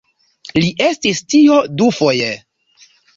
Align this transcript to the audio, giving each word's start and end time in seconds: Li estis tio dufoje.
Li 0.63 0.69
estis 0.85 1.21
tio 1.33 1.57
dufoje. 1.83 2.31